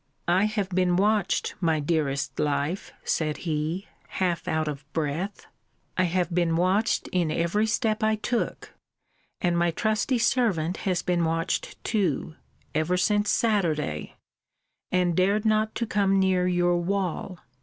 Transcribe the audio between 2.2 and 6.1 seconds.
life, said he, half out of breath I